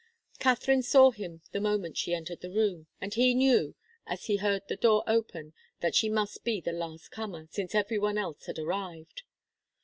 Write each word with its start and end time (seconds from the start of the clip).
Katharine 0.39 0.81
saw 0.81 1.11
him 1.11 1.43
the 1.51 1.61
moment 1.61 1.95
she 1.95 2.15
entered 2.15 2.41
the 2.41 2.49
room, 2.49 2.87
and 2.99 3.13
he 3.13 3.35
knew, 3.35 3.75
as 4.07 4.25
he 4.25 4.37
heard 4.37 4.63
the 4.67 4.75
door 4.75 5.03
opened, 5.05 5.53
that 5.81 5.93
she 5.93 6.09
must 6.09 6.43
be 6.43 6.59
the 6.59 6.71
last 6.73 7.09
comer, 7.11 7.45
since 7.51 7.75
every 7.75 7.99
one 7.99 8.17
else 8.17 8.47
had 8.47 8.57
arrived. 8.57 9.21